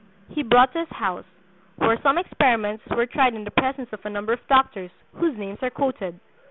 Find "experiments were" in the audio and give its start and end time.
2.17-3.05